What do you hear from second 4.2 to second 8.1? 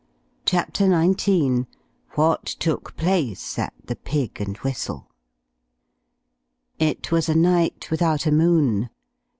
AND WHISTLE" It was a night